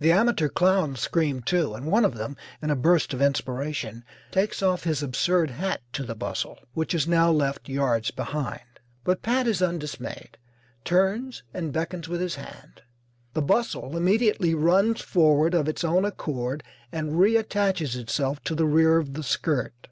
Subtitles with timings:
[0.00, 4.62] The amateur clowns scream, too, and one of them, in a burst of inspiration, takes
[4.62, 8.62] off his absurd hat to the bustle, which is now left yards behind.
[9.04, 10.38] But Pat is undismayed,
[10.86, 12.80] turns and beckons with his hand.
[13.34, 18.96] The bustle immediately runs forward of its own accord and reattaches itself to the rear
[18.96, 19.74] of the skirt.